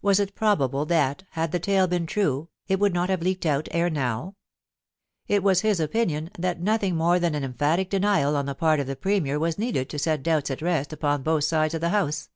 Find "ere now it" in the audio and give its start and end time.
3.72-5.42